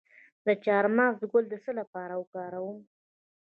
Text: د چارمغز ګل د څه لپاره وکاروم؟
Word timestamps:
د 0.45 0.47
چارمغز 0.63 1.19
ګل 1.31 1.45
د 1.49 1.53
څه 1.63 1.71
لپاره 1.79 2.13
وکاروم؟ 2.21 2.79